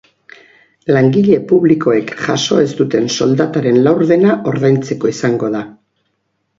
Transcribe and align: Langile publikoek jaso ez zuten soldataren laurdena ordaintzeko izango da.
Langile 0.95 1.37
publikoek 1.51 2.15
jaso 2.23 2.59
ez 2.63 2.67
zuten 2.81 3.13
soldataren 3.19 3.81
laurdena 3.91 4.35
ordaintzeko 4.55 5.15
izango 5.17 5.57
da. 5.59 5.67